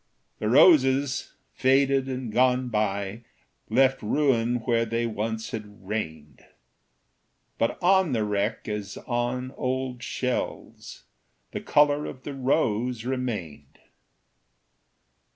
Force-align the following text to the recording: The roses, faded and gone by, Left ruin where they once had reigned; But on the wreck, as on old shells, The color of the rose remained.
The 0.39 0.49
roses, 0.49 1.33
faded 1.53 2.07
and 2.09 2.31
gone 2.31 2.69
by, 2.69 3.23
Left 3.69 4.01
ruin 4.01 4.55
where 4.61 4.83
they 4.83 5.05
once 5.05 5.51
had 5.51 5.87
reigned; 5.87 6.43
But 7.59 7.77
on 7.83 8.11
the 8.11 8.23
wreck, 8.25 8.67
as 8.67 8.97
on 9.05 9.51
old 9.57 10.01
shells, 10.01 11.03
The 11.51 11.61
color 11.61 12.07
of 12.07 12.23
the 12.23 12.33
rose 12.33 13.05
remained. 13.05 13.77